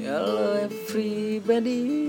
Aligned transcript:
Hello 0.00 0.54
everybody 0.64 2.01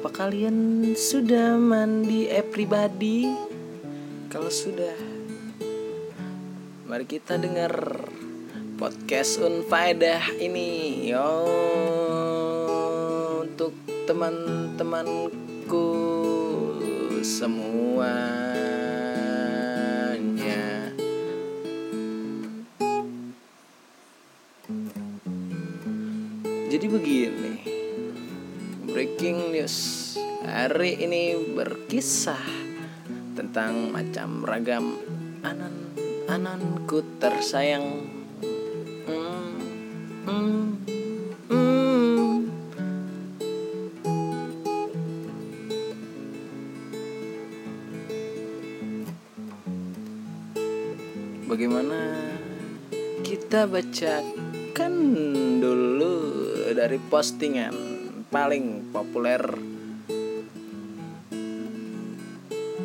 Apa 0.00 0.24
kalian 0.24 0.80
sudah 0.96 1.60
mandi? 1.60 2.24
Everybody? 2.24 3.28
Kalau 4.32 4.48
sudah 4.48 4.96
Mari 6.88 7.04
kita 7.04 7.36
dengar 7.36 7.68
podcast 8.80 9.44
Unfaedah 9.44 10.40
ini. 10.40 11.04
Yo 11.04 11.28
Untuk 13.44 13.76
teman-temanku 14.08 15.92
semuanya. 17.20 17.68
Jadi 26.72 26.86
begini 26.88 27.79
Breaking 28.90 29.54
news. 29.54 30.18
Hari 30.42 30.98
ini 30.98 31.38
berkisah 31.54 32.42
Tentang 33.38 33.94
macam 33.94 34.42
ragam 34.42 34.98
Anan 35.46 35.94
Ananku 36.26 36.98
tersayang. 37.22 38.10
Hmm, 39.06 39.62
hmm, 40.26 40.62
hmm. 41.54 42.34
Bagaimana 51.46 52.26
kita 53.22 53.70
bacakan 53.70 54.94
dulu 55.62 56.14
dari 56.74 56.98
postingan 57.06 57.99
paling 58.30 58.94
populer 58.94 59.42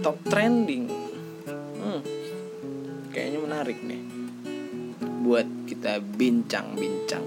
top 0.02 0.18
trending. 0.26 0.90
Hmm, 1.78 2.02
kayaknya 3.14 3.40
menarik 3.46 3.78
nih 3.86 4.02
buat 5.22 5.46
kita 5.70 6.02
bincang-bincang. 6.02 7.26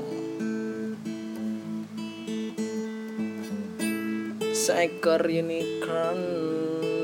Seekor 4.50 5.22
unicorn 5.22 6.22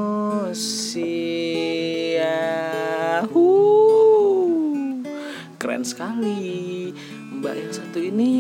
Keren 5.60 5.84
sekali. 5.84 6.96
Mbak 7.44 7.56
yang 7.60 7.74
satu 7.76 8.00
ini 8.00 8.32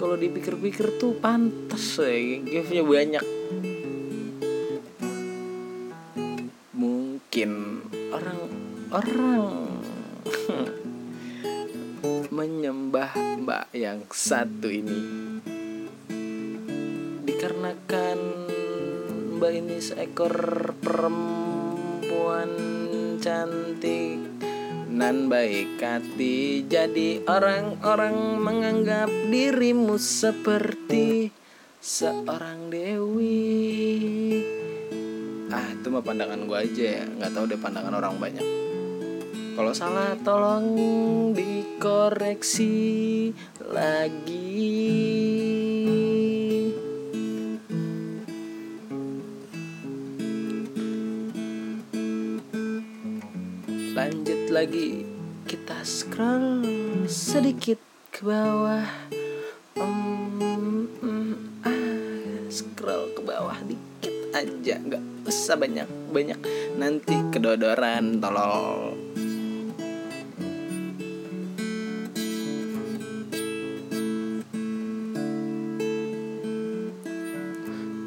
kalau 0.00 0.16
dipikir-pikir 0.16 0.96
tuh 0.96 1.12
pantas 1.20 2.00
ya 2.00 2.40
giftnya 2.40 2.80
banyak. 2.80 3.20
Mungkin 6.72 7.84
orang-orang 8.16 9.76
menyembah 12.40 13.12
mbak 13.44 13.76
yang 13.76 14.08
satu 14.08 14.72
ini. 14.72 15.28
Dikarenakan 17.28 18.39
mbak 19.40 19.56
ini 19.56 19.80
seekor 19.80 20.36
perempuan 20.84 22.52
cantik 23.24 24.20
nan 24.92 25.32
baik 25.32 25.80
hati. 25.80 26.68
Jadi 26.68 27.24
orang-orang 27.24 28.36
menganggap 28.36 29.08
dirimu 29.08 29.96
seperti 29.96 31.32
seorang 31.80 32.68
dewi. 32.68 34.44
Ah 35.48 35.72
itu 35.72 35.88
mah 35.88 36.04
pandangan 36.04 36.44
gue 36.44 36.58
aja 36.60 37.00
ya. 37.00 37.08
Nggak 37.08 37.32
tahu 37.32 37.48
deh 37.48 37.56
pandangan 37.56 37.96
orang 37.96 38.20
banyak. 38.20 38.44
Kalau 39.56 39.72
salah 39.72 40.20
tolong 40.20 40.68
dikoreksi 41.32 42.76
lagi 43.72 45.69
lagi. 54.70 55.02
Kita 55.50 55.82
scroll 55.82 56.62
sedikit 57.10 57.82
ke 58.14 58.22
bawah. 58.22 58.86
Um, 59.74 60.86
um, 61.02 61.34
ah, 61.66 62.46
scroll 62.46 63.10
ke 63.10 63.20
bawah 63.26 63.58
dikit 63.66 64.14
aja. 64.30 64.78
Nggak 64.78 65.02
usah 65.26 65.58
banyak 65.58 65.90
banyak. 66.14 66.38
Nanti 66.78 67.18
kedodoran 67.34 68.22
tolol. 68.22 68.94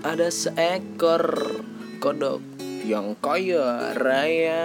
Ada 0.08 0.32
seekor 0.32 1.28
kodok 2.00 2.40
yang 2.88 3.20
kaya 3.20 3.92
raya 4.00 4.64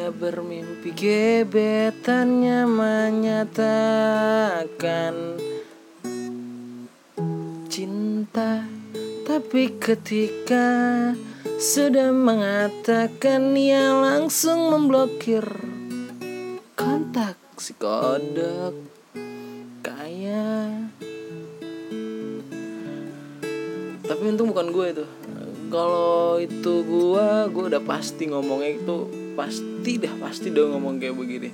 Ia 0.00 0.08
bermimpi 0.08 0.96
gebetannya 0.96 2.64
menyatakan 2.64 3.76
cinta. 7.68 8.64
Tapi 9.28 9.76
ketika 9.76 11.12
sudah 11.60 12.16
mengatakan 12.16 13.52
ia 13.52 13.92
langsung 13.92 14.72
memblokir 14.72 15.44
kontak 16.72 17.36
si 17.60 17.76
kodok. 17.76 18.72
Kaya. 19.84 20.80
Tapi 24.08 24.22
untung 24.24 24.48
bukan 24.56 24.72
gue 24.72 24.96
itu. 24.96 25.04
Kalau 25.68 26.40
itu 26.40 26.88
gue 26.88 27.52
gue 27.52 27.64
udah 27.68 27.84
pasti 27.84 28.32
ngomongnya 28.32 28.80
itu 28.80 29.19
pasti 29.40 29.96
dah 29.96 30.12
pasti 30.20 30.52
dong 30.52 30.76
ngomong 30.76 31.00
kayak 31.00 31.16
begini. 31.16 31.50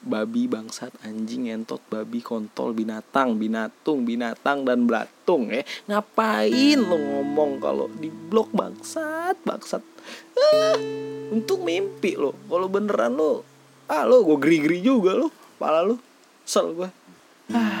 Babi 0.00 0.48
bangsat 0.48 0.96
anjing 1.04 1.52
entot 1.52 1.84
babi 1.92 2.24
kontol 2.24 2.72
binatang 2.72 3.36
binatung 3.36 4.08
binatang 4.08 4.64
dan 4.64 4.88
belatung 4.88 5.52
eh. 5.52 5.68
Ngapain 5.92 6.80
lo 6.80 6.96
ngomong 6.96 7.60
kalau 7.60 7.92
di 8.00 8.08
blok 8.08 8.48
bangsat 8.56 9.36
bangsat? 9.44 9.84
Ah, 10.40 10.80
untung 11.28 11.68
mimpi 11.68 12.16
lo. 12.16 12.32
Kalau 12.48 12.72
beneran 12.72 13.12
lo 13.12 13.44
ah 13.92 14.08
lo 14.08 14.24
gue 14.24 14.40
geri 14.40 14.58
geri 14.64 14.78
juga 14.80 15.12
lo 15.12 15.28
pala 15.60 15.84
lo. 15.84 16.00
Sel 16.48 16.72
gue 16.72 16.88
ah 17.52 17.79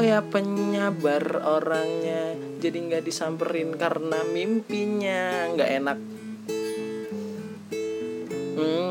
ya 0.00 0.20
penyabar 0.24 1.44
orangnya. 1.44 2.34
Jadi 2.60 2.76
nggak 2.90 3.04
disamperin 3.06 3.76
karena 3.76 4.20
mimpinya. 4.26 5.48
Nggak 5.54 5.70
enak. 5.80 5.98
Tapi 8.60 8.89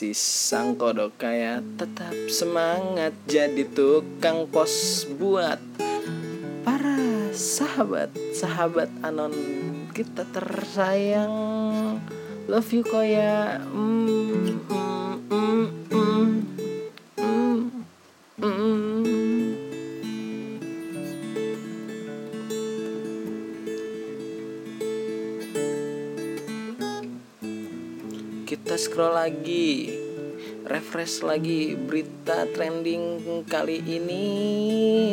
Si 0.00 0.16
sang 0.16 0.80
kodok 0.80 1.20
kaya 1.20 1.60
tetap 1.76 2.16
semangat 2.32 3.12
Jadi 3.28 3.68
tukang 3.68 4.48
pos 4.48 5.04
buat 5.20 5.60
Para 6.64 6.96
sahabat 7.36 8.08
Sahabat 8.32 8.88
anon 9.04 9.36
kita 9.92 10.24
tersayang. 10.32 11.36
Love 12.48 12.72
you 12.72 12.80
koya. 12.80 13.60
Mm, 13.76 14.08
mm, 14.08 14.72
mm, 14.72 14.89
Kita 28.50 28.74
scroll 28.74 29.14
lagi. 29.14 29.94
Refresh 30.66 31.22
lagi 31.22 31.78
berita 31.78 32.50
trending 32.50 33.46
kali 33.46 33.78
ini. 33.78 34.26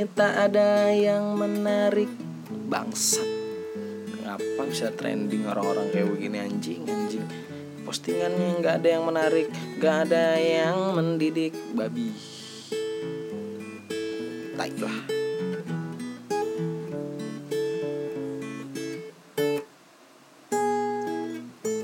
Tak 0.10 0.50
ada 0.50 0.89
yang 0.89 1.38
menarik. 1.38 2.10
Bangsat. 2.50 3.30
Ngapa 4.25 4.62
bisa 4.66 4.89
trending 4.89 5.45
orang-orang 5.45 5.86
kayak 5.94 6.10
begini 6.18 6.38
anjing 6.42 6.81
anjing? 6.89 7.30
Postingannya 7.86 8.57
nggak 8.57 8.81
ada 8.81 8.89
yang 8.98 9.06
menarik 9.06 9.54
nggak 9.78 9.98
ada 10.10 10.33
yang 10.42 10.98
mendidik 10.98 11.54
Babi. 11.78 12.10
Tai 14.57 15.17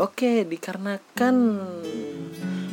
Oke, 0.02 0.42
dikarenakan 0.50 1.38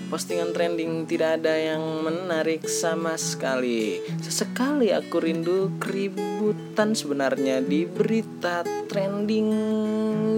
postingan 0.08 0.56
trending 0.56 1.05
tidak 1.05 1.37
ada 1.37 1.52
yang 1.52 2.00
menarik 2.00 2.64
sama 2.64 3.20
sekali. 3.20 4.00
Sesekali 4.25 4.88
aku 4.88 5.20
rindu 5.20 5.76
keributan 5.76 6.96
sebenarnya 6.96 7.61
di 7.61 7.84
berita 7.84 8.64
trending 8.88 9.52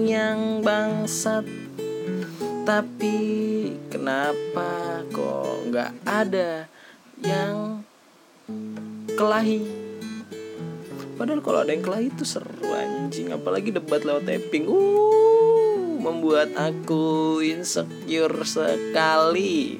yang 0.03 0.59
bangsat. 0.59 1.47
Tapi 2.67 3.17
kenapa 3.87 5.07
kok 5.07 5.71
nggak 5.71 5.91
ada 6.03 6.67
yang 7.23 7.79
kelahi? 9.15 9.63
Padahal 11.15 11.39
kalau 11.39 11.59
ada 11.63 11.71
yang 11.71 11.85
kelahi 11.85 12.11
itu 12.11 12.27
seru 12.27 12.75
anjing, 12.75 13.31
apalagi 13.31 13.71
debat 13.71 14.03
lewat 14.03 14.27
tapping. 14.27 14.67
Uh 14.67 15.42
membuat 16.03 16.51
aku 16.59 17.39
insecure 17.39 18.43
sekali. 18.43 19.79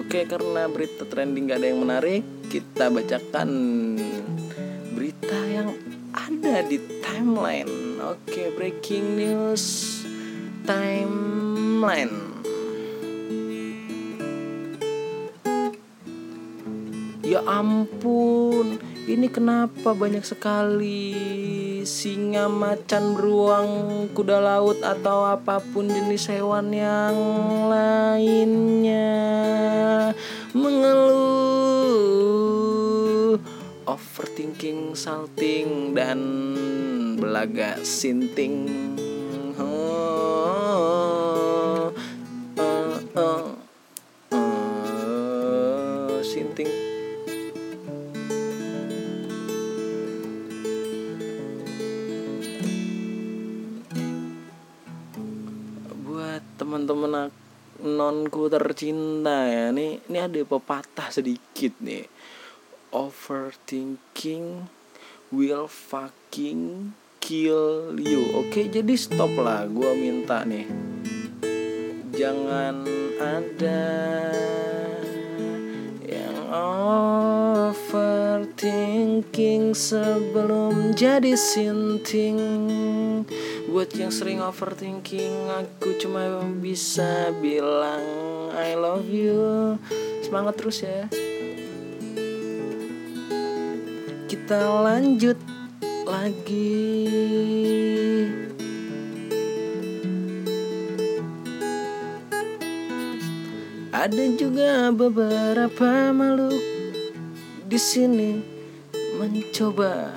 Oke, 0.00 0.24
karena 0.24 0.68
berita 0.68 1.04
trending 1.04 1.52
gak 1.52 1.60
ada 1.60 1.68
yang 1.68 1.80
menarik, 1.84 2.24
kita 2.48 2.88
bacakan 2.88 3.48
berita 4.96 5.40
yang 5.48 5.76
ada 6.12 6.64
di 6.64 6.80
timeline. 7.04 8.00
Oke, 8.00 8.52
breaking 8.56 9.16
news 9.16 9.64
timeline. 10.68 12.31
Ya 17.32 17.40
ampun, 17.48 18.76
ini 19.08 19.24
kenapa 19.32 19.96
banyak 19.96 20.20
sekali 20.20 21.16
singa, 21.80 22.44
macan, 22.52 23.16
beruang, 23.16 24.04
kuda 24.12 24.36
laut 24.36 24.84
atau 24.84 25.24
apa 25.24 25.56
pun 25.72 25.88
jenis 25.88 26.28
hewan 26.28 26.76
yang 26.76 27.16
lainnya 27.72 29.16
mengeluh, 30.52 31.00
overthinking, 33.88 34.92
salting 34.92 35.96
dan 35.96 36.20
belaga 37.16 37.80
sinting. 37.80 38.68
Nonku 58.32 58.48
tercinta 58.48 59.44
ya. 59.44 59.68
Nih 59.76 60.00
ini 60.08 60.16
ada 60.16 60.40
pepatah 60.40 61.12
sedikit 61.12 61.76
nih. 61.84 62.08
Overthinking 62.88 64.72
will 65.28 65.68
fucking 65.68 66.96
kill 67.20 67.92
you. 68.00 68.32
Oke 68.32 68.72
jadi 68.72 68.96
stop 68.96 69.36
lah. 69.36 69.68
Gua 69.68 69.92
minta 69.92 70.48
nih. 70.48 70.64
Jangan 72.16 72.88
ada 73.20 73.84
yang 76.08 76.40
overthinking 77.76 79.76
sebelum 79.76 80.96
jadi 80.96 81.36
sinting 81.36 82.40
Buat 83.72 83.96
yang 83.96 84.12
sering 84.12 84.44
overthinking 84.44 85.48
Aku 85.48 85.96
cuma 85.96 86.44
bisa 86.60 87.32
bilang 87.40 88.04
I 88.52 88.76
love 88.76 89.08
you. 89.08 89.80
Semangat 90.20 90.60
terus 90.60 90.84
ya. 90.84 91.08
Kita 94.28 94.60
lanjut 94.84 95.40
lagi. 96.04 96.84
Ada 103.88 104.24
juga 104.36 104.92
beberapa 104.92 106.12
makhluk 106.12 106.60
di 107.72 107.80
sini 107.80 108.36
mencoba 109.16 110.12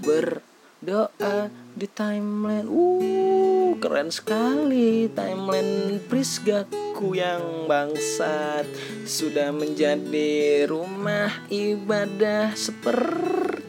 berdoa 0.00 1.65
di 1.76 1.84
timeline. 1.92 2.64
Uh, 2.64 3.76
keren 3.76 4.08
sekali 4.08 5.12
timeline 5.12 6.00
Prisgaku 6.08 7.12
yang 7.12 7.68
bangsat 7.68 8.64
sudah 9.04 9.52
menjadi 9.52 10.64
rumah 10.64 11.28
ibadah 11.52 12.56
sepertinya 12.56 13.60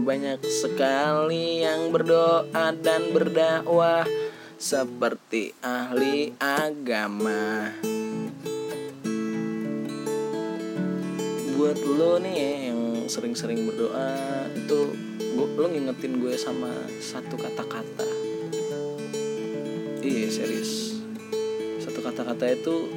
banyak 0.00 0.40
sekali 0.48 1.60
yang 1.68 1.92
berdoa 1.92 2.72
dan 2.80 3.12
berdakwah 3.12 4.08
seperti 4.56 5.52
ahli 5.60 6.32
agama. 6.40 7.70
buat 11.58 11.74
lo 11.82 12.22
nih 12.22 12.34
ya, 12.38 12.70
yang 12.70 13.10
sering-sering 13.10 13.66
berdoa 13.66 14.14
itu 14.54 15.07
lo 15.46 15.70
ngingetin 15.70 16.18
gue 16.18 16.34
sama 16.34 16.66
satu 16.98 17.38
kata-kata. 17.38 18.08
Iya 20.02 20.28
serius. 20.34 20.98
Satu 21.78 22.02
kata-kata 22.02 22.50
itu 22.50 22.90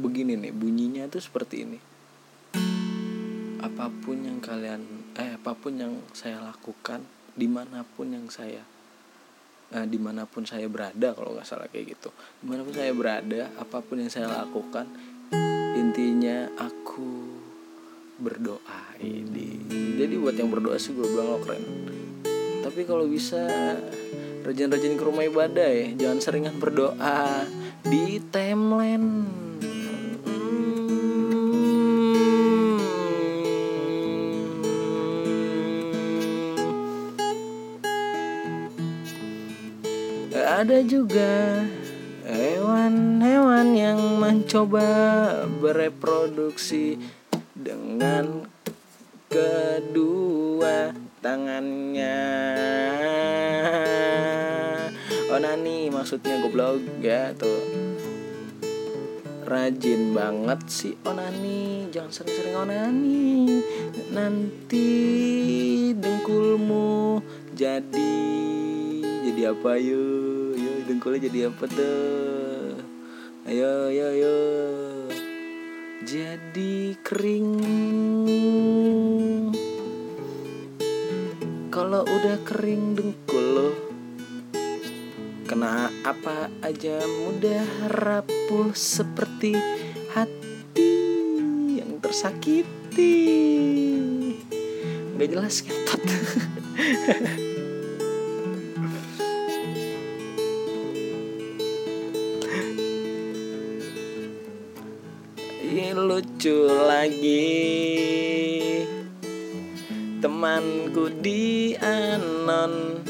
begini 0.00 0.40
nih 0.40 0.52
bunyinya 0.54 1.04
itu 1.04 1.20
seperti 1.20 1.68
ini. 1.68 1.78
Apa 3.60 3.92
pun 3.92 4.16
yang 4.24 4.40
kalian 4.40 5.12
eh 5.18 5.36
apa 5.36 5.52
pun 5.52 5.76
yang 5.76 6.00
saya 6.16 6.40
lakukan 6.40 7.04
di 7.36 7.44
mana 7.50 7.84
pun 7.84 8.08
yang 8.08 8.30
saya 8.32 8.64
eh, 9.74 9.86
di 9.86 9.98
mana 10.00 10.24
pun 10.24 10.48
saya 10.48 10.70
berada 10.72 11.12
kalau 11.12 11.36
nggak 11.36 11.44
salah 11.44 11.68
kayak 11.68 12.00
gitu. 12.00 12.08
Di 12.40 12.46
mana 12.48 12.64
pun 12.64 12.72
saya 12.72 12.92
berada 12.96 13.52
apa 13.60 13.84
pun 13.84 14.00
yang 14.00 14.08
saya 14.08 14.30
lakukan 14.30 14.88
intinya 15.76 16.48
aku 16.56 17.37
berdoa 18.18 18.98
ini 18.98 19.48
jadi 19.98 20.14
buat 20.14 20.38
yang 20.38 20.54
berdoa 20.54 20.78
sih 20.78 20.94
gue 20.94 21.10
bilang 21.10 21.34
lo 21.34 21.38
keren. 21.42 21.58
Tapi 22.62 22.86
kalau 22.86 23.10
bisa 23.10 23.42
rajin-rajin 24.46 24.94
ke 24.94 25.02
rumah 25.02 25.26
ibadah 25.26 25.66
ya. 25.74 25.90
Jangan 25.98 26.18
seringan 26.22 26.54
berdoa. 26.62 27.42
Di 27.82 28.22
timeline. 28.30 29.26
Ada 40.38 40.86
juga 40.86 41.66
hewan-hewan 42.22 43.74
yang 43.74 43.98
mencoba 44.22 44.86
bereproduksi 45.58 47.17
dengan 47.58 48.46
kedua 49.26 50.94
tangannya. 51.18 52.22
Onani 55.28 55.90
maksudnya 55.90 56.38
goblok 56.38 56.78
ya 57.02 57.34
tuh. 57.34 57.58
Rajin 59.42 60.14
banget 60.14 60.60
sih 60.70 60.94
onani. 61.02 61.90
Jangan 61.90 62.14
sering-sering 62.14 62.54
onani. 62.54 63.58
Nanti 64.14 64.88
dengkulmu 65.98 67.18
jadi 67.58 68.22
jadi 69.26 69.50
apa? 69.50 69.74
Yuk 69.82 70.54
yuk 70.54 70.76
dengkulnya 70.86 71.26
jadi 71.26 71.50
apa 71.50 71.64
tuh? 71.66 72.78
Ayo 73.48 73.90
ayo 73.90 74.06
ayo 74.14 74.36
jadi 76.08 76.96
kering. 77.04 77.60
Kalau 81.68 82.00
udah 82.00 82.40
kering 82.48 82.96
dengkul 82.96 83.44
lo 83.44 83.70
kena 85.44 85.92
apa 86.08 86.48
aja 86.64 87.04
mudah 87.04 87.92
rapuh 87.92 88.72
seperti 88.72 89.52
hati 90.16 90.96
yang 91.76 92.00
tersakiti. 92.00 93.20
Nggak 95.12 95.28
jelas 95.28 95.60
ketot 95.60 96.02
lucu 106.08 106.64
lagi. 106.64 107.44
Temanku 110.18 111.12
di 111.20 111.76
anon. 111.76 113.04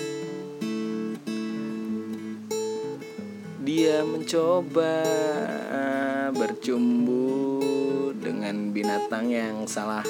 Dia 3.62 4.02
mencoba 4.02 5.06
bercumbu 6.34 7.30
dengan 8.18 8.74
binatang 8.74 9.30
yang 9.30 9.62
salah. 9.70 10.04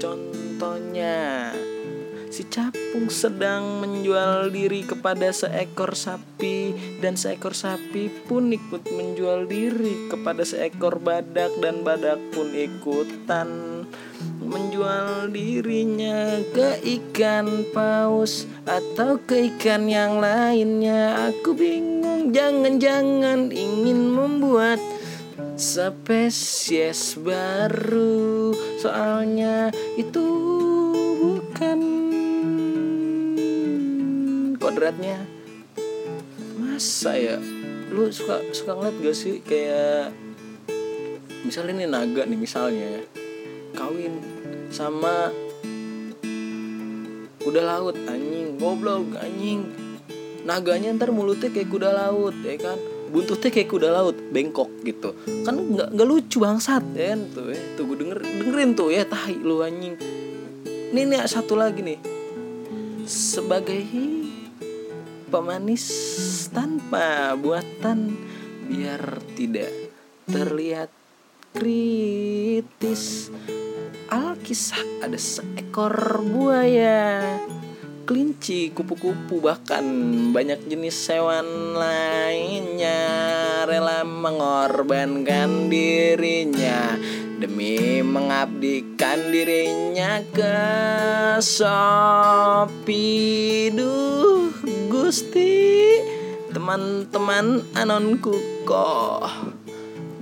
Contohnya 0.00 1.52
Si 2.30 2.46
capung 2.90 3.06
sedang 3.06 3.86
menjual 3.86 4.50
diri 4.50 4.82
kepada 4.82 5.30
seekor 5.30 5.94
sapi 5.94 6.74
Dan 6.98 7.14
seekor 7.14 7.54
sapi 7.54 8.10
pun 8.26 8.50
ikut 8.50 8.82
menjual 8.90 9.46
diri 9.46 10.10
kepada 10.10 10.42
seekor 10.42 10.98
badak 10.98 11.54
Dan 11.62 11.86
badak 11.86 12.18
pun 12.34 12.50
ikutan 12.50 13.48
menjual 14.42 15.30
dirinya 15.30 16.42
ke 16.50 16.82
ikan 16.98 17.70
paus 17.70 18.50
Atau 18.66 19.22
ke 19.22 19.54
ikan 19.54 19.86
yang 19.86 20.18
lainnya. 20.18 21.30
Aku 21.30 21.54
bingung 21.54 22.34
jangan-jangan 22.34 23.54
ingin 23.54 24.10
membuat 24.10 24.82
spesies 25.54 27.14
baru. 27.14 28.50
Soalnya 28.82 29.70
itu 29.94 30.26
bukan 31.22 31.89
kodratnya. 34.70 35.26
Masa 36.54 37.18
ya? 37.18 37.36
Lu 37.90 38.06
suka 38.14 38.38
suka 38.54 38.78
ngeliat 38.78 38.96
gak 39.02 39.16
sih 39.18 39.42
kayak 39.42 40.14
misalnya 41.42 41.82
ini 41.82 41.86
naga 41.90 42.22
nih 42.22 42.38
misalnya 42.38 42.86
ya. 42.86 43.04
Kawin 43.74 44.14
sama 44.70 45.34
kuda 47.42 47.66
laut 47.66 47.98
anjing 48.06 48.54
goblok 48.62 49.18
anjing. 49.18 49.66
Naganya 50.46 50.94
ntar 50.94 51.10
mulutnya 51.10 51.50
kayak 51.50 51.66
kuda 51.66 51.90
laut 51.90 52.38
ya 52.46 52.54
kan? 52.54 52.78
Buntutnya 53.10 53.50
kayak 53.50 53.66
kuda 53.74 53.90
laut 53.90 54.14
bengkok 54.30 54.70
gitu. 54.86 55.18
Kan 55.42 55.74
nggak 55.74 55.98
nggak 55.98 56.06
lucu 56.06 56.38
bangsat 56.38 56.86
ya 56.94 57.18
kan? 57.18 57.26
Tuh 57.34 57.50
ya. 57.50 57.58
Tuh 57.74 57.82
gue 57.90 57.96
denger 58.06 58.18
dengerin 58.22 58.70
tuh 58.78 58.94
ya 58.94 59.02
tahi 59.02 59.34
lu 59.42 59.66
anjing. 59.66 59.98
Ini 60.94 61.10
nih 61.10 61.26
satu 61.26 61.58
lagi 61.58 61.82
nih. 61.82 61.98
Sebagai 63.10 63.82
pemanis 65.30 65.86
tanpa 66.50 67.38
buatan 67.38 68.18
biar 68.66 69.22
tidak 69.38 69.70
terlihat 70.26 70.90
kritis. 71.54 73.30
Alkisah 74.10 75.06
ada 75.06 75.14
seekor 75.14 76.18
buaya 76.26 77.22
kelinci 78.10 78.74
kupu-kupu 78.74 79.38
bahkan 79.38 79.86
banyak 80.34 80.66
jenis 80.66 80.98
hewan 81.14 81.78
lainnya. 81.78 83.06
Rela 83.70 84.02
mengorbankan 84.02 85.70
dirinya 85.70 86.98
demi 87.40 88.04
mengabdikan 88.04 89.32
dirinya 89.32 90.20
ke 90.28 90.60
Shopee. 91.40 92.92
Duh 93.72 94.52
Gusti 94.92 95.96
teman-teman 96.52 97.64
anonku 97.72 98.36
kok 98.68 99.24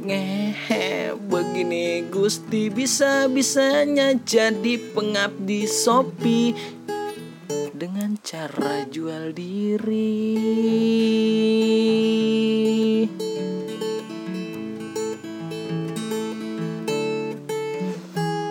ngehe. 0.07 1.19
Begini 1.29 2.07
Gusti 2.07 2.71
bisa-bisanya 2.71 4.15
jadi 4.23 4.79
pengabdi 4.95 5.67
Shopee 5.67 6.55
dengan 7.75 8.15
cara 8.23 8.87
jual 8.87 9.35
diri 9.35 10.39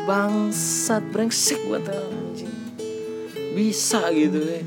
bangsat 0.07 1.03
brengsek 1.11 1.59
buat 1.67 1.83
anjing. 1.83 2.55
Bisa 3.51 4.07
gitu 4.15 4.39
ya 4.39 4.63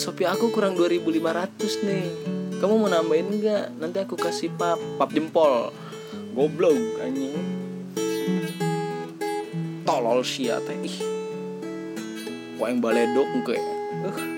Shopee 0.00 0.24
aku 0.24 0.48
kurang 0.48 0.72
2500 0.74 1.84
nih. 1.84 2.08
Kamu 2.56 2.74
mau 2.80 2.88
nambahin 2.88 3.38
nggak? 3.38 3.76
Nanti 3.76 4.00
aku 4.00 4.16
kasih 4.16 4.48
pap 4.56 4.80
pap 4.96 5.12
jempol. 5.12 5.68
Goblok 6.32 6.74
anjing. 7.04 7.36
Tolol 9.84 10.24
sia 10.24 10.56
teh. 10.64 10.74
Ih. 10.80 10.98
Yang 12.56 12.78
baledok 12.80 13.28
ke 13.44 13.54
uh. 13.58 14.31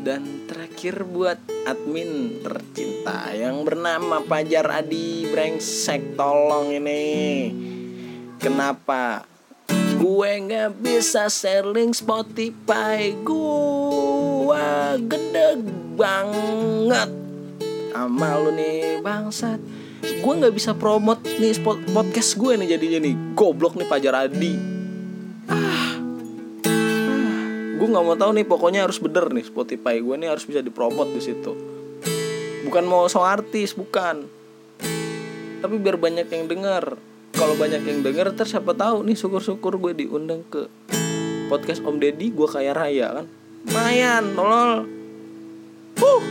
Dan 0.00 0.48
terakhir 0.48 1.04
buat 1.04 1.36
admin 1.68 2.40
tercinta 2.40 3.28
yang 3.36 3.68
bernama 3.68 4.24
Pajar 4.24 4.64
Adi 4.80 5.28
brengsek 5.28 6.16
tolong 6.16 6.72
ini. 6.72 7.04
Kenapa? 8.40 9.28
Gue 10.00 10.40
nggak 10.40 10.80
bisa 10.80 11.28
sharing 11.28 11.92
Spotify 11.92 13.12
gue 13.20 14.68
gede 15.04 15.60
banget 16.00 17.10
sama 17.92 18.40
lu 18.40 18.56
nih 18.56 19.04
bangsat. 19.04 19.60
Gue 20.00 20.32
nggak 20.40 20.56
bisa 20.56 20.72
promote 20.72 21.28
nih 21.36 21.60
podcast 21.92 22.40
gue 22.40 22.56
nih 22.56 22.80
jadinya 22.80 23.04
nih. 23.04 23.14
Goblok 23.36 23.76
nih 23.76 23.84
Pajar 23.84 24.16
Adi 24.24 24.69
gue 27.80 27.88
nggak 27.88 28.04
mau 28.04 28.12
tahu 28.12 28.36
nih 28.36 28.44
pokoknya 28.44 28.84
harus 28.84 29.00
bener 29.00 29.32
nih 29.32 29.40
Spotify 29.40 30.04
gue 30.04 30.12
nih 30.20 30.28
harus 30.28 30.44
bisa 30.44 30.60
dipromot 30.60 31.08
di 31.08 31.20
situ. 31.24 31.56
Bukan 32.68 32.84
mau 32.84 33.08
so 33.08 33.24
artis 33.24 33.72
bukan. 33.72 34.28
Tapi 35.64 35.74
biar 35.80 35.96
banyak 35.96 36.28
yang 36.28 36.44
dengar 36.44 37.00
kalau 37.32 37.56
banyak 37.56 37.80
yang 37.80 38.04
denger 38.04 38.36
terus 38.36 38.52
siapa 38.52 38.76
tahu 38.76 39.00
nih 39.08 39.16
syukur-syukur 39.16 39.80
gue 39.80 40.04
diundang 40.04 40.44
ke 40.44 40.68
podcast 41.48 41.80
Om 41.80 41.96
Deddy 41.96 42.36
gue 42.36 42.48
kayak 42.52 42.76
raya 42.76 43.16
kan? 43.16 43.26
Lumayan 43.64 44.36
tolol. 44.36 44.84
Uh 46.04 46.24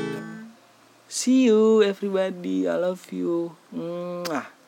see 1.09 1.49
you 1.49 1.81
everybody. 1.81 2.69
I 2.69 2.77
love 2.77 3.09
you. 3.09 3.57
Mwah. 3.73 4.58